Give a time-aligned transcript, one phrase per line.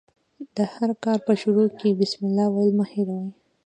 [0.55, 3.27] د هر کار په شروع کښي بسم الله ویل مه هېروئ!